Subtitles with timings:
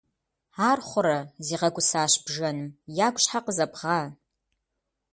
[0.69, 3.99] -Ар хъурэ!- зигъэгусащ бжэным.- Ягу щхьэ къызэбгъа?